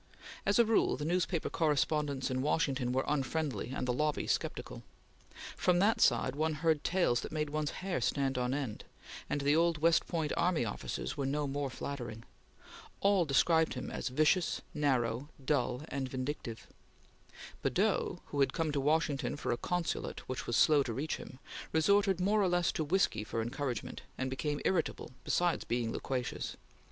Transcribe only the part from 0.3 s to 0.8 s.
As a